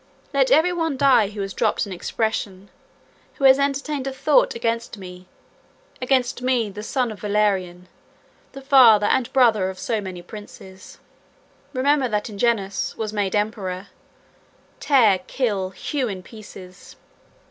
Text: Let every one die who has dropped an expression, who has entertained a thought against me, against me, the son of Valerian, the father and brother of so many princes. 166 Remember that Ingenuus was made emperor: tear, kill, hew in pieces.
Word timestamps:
Let 0.33 0.49
every 0.49 0.73
one 0.73 0.97
die 0.97 1.27
who 1.29 1.41
has 1.41 1.53
dropped 1.53 1.85
an 1.85 1.91
expression, 1.91 2.69
who 3.35 3.43
has 3.43 3.59
entertained 3.59 4.07
a 4.07 4.11
thought 4.11 4.55
against 4.55 4.97
me, 4.97 5.27
against 6.01 6.41
me, 6.41 6.71
the 6.71 6.81
son 6.81 7.11
of 7.11 7.19
Valerian, 7.19 7.87
the 8.53 8.63
father 8.63 9.05
and 9.05 9.31
brother 9.31 9.69
of 9.69 9.77
so 9.77 10.01
many 10.01 10.23
princes. 10.23 10.97
166 11.73 11.75
Remember 11.75 12.09
that 12.09 12.29
Ingenuus 12.31 12.97
was 12.97 13.13
made 13.13 13.35
emperor: 13.35 13.89
tear, 14.79 15.19
kill, 15.27 15.69
hew 15.69 16.07
in 16.07 16.23
pieces. 16.23 16.95